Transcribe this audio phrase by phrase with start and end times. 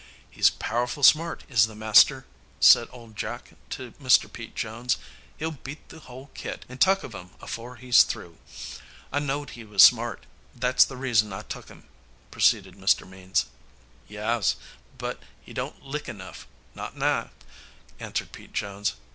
[0.31, 2.25] "He's powerful smart, is the master,"
[2.59, 4.33] said old Jack to Mr.
[4.33, 4.97] Pete Jones.
[5.37, 8.39] "He'll beat the whole kit and tuck of 'em afore he's through.
[9.11, 10.25] I know'd he was smart.
[10.55, 11.83] That's the reason I tuck him,"
[12.31, 13.07] proceeded Mr.
[13.07, 13.45] Means.
[14.07, 14.55] "Yaas,
[14.97, 16.47] but he don't lick enough.
[16.73, 17.29] Not nigh,"
[17.99, 18.95] answered Pete Jones.